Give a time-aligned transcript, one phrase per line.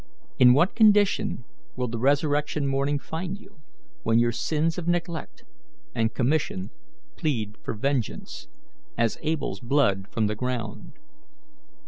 [0.39, 1.43] In what condition
[1.75, 3.61] will the resurrection morning find you,
[4.01, 5.43] when your sins of neglect
[5.93, 6.71] and commission
[7.17, 8.47] plead for vengeance,
[8.97, 10.93] as Abel's blood from the ground?